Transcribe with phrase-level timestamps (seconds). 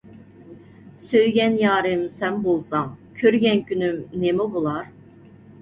[1.07, 2.89] سۆيگەن يارىم سەن بولساڭ،
[3.21, 4.91] كۆرگەن كۈنۈم نىمە بولار.